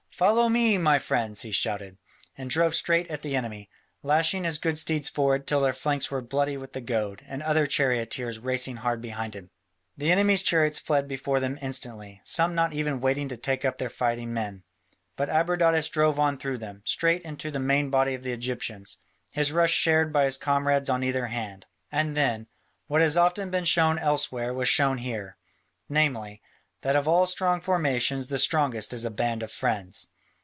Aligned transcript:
"Follow 0.21 0.49
me, 0.49 0.77
my 0.77 0.99
friends," 0.99 1.41
he 1.41 1.49
shouted, 1.49 1.97
and 2.37 2.47
drove 2.51 2.75
straight 2.75 3.09
at 3.09 3.23
the 3.23 3.35
enemy, 3.35 3.71
lashing 4.03 4.43
his 4.43 4.59
good 4.59 4.77
steeds 4.77 5.09
forward 5.09 5.47
till 5.47 5.61
their 5.61 5.73
flanks 5.73 6.11
were 6.11 6.21
bloody 6.21 6.55
with 6.55 6.73
the 6.73 6.79
goad, 6.81 7.23
the 7.27 7.43
other 7.49 7.65
charioteers 7.65 8.37
racing 8.37 8.75
hard 8.75 9.01
behind 9.01 9.35
him. 9.35 9.49
The 9.97 10.11
enemy's 10.11 10.43
chariots 10.43 10.77
fled 10.77 11.07
before 11.07 11.39
them 11.39 11.57
instantly, 11.59 12.21
some 12.23 12.53
not 12.53 12.71
even 12.71 13.01
waiting 13.01 13.29
to 13.29 13.37
take 13.37 13.65
up 13.65 13.79
their 13.79 13.89
fighting 13.89 14.31
men. 14.31 14.61
But 15.15 15.29
Abradatas 15.29 15.89
drove 15.89 16.19
on 16.19 16.37
through 16.37 16.59
them, 16.59 16.83
straight 16.85 17.23
into 17.23 17.49
the 17.49 17.59
main 17.59 17.89
body 17.89 18.13
of 18.13 18.21
the 18.21 18.31
Egyptians, 18.31 18.99
his 19.31 19.51
rush 19.51 19.73
shared 19.73 20.13
by 20.13 20.25
his 20.25 20.37
comrades 20.37 20.87
on 20.87 21.03
either 21.03 21.25
hand. 21.27 21.65
And 21.91 22.15
then, 22.15 22.45
what 22.85 23.01
has 23.01 23.17
often 23.17 23.49
been 23.49 23.65
shown 23.65 23.97
elsewhere 23.97 24.53
was 24.53 24.69
shown 24.69 24.99
here, 24.99 25.37
namely, 25.89 26.43
that 26.81 26.95
of 26.95 27.07
all 27.07 27.27
strong 27.27 27.61
formations 27.61 28.27
the 28.27 28.39
strongest 28.39 28.91
is 28.91 29.05
a 29.05 29.11
band 29.11 29.43
of 29.43 29.51
friends. 29.51 30.07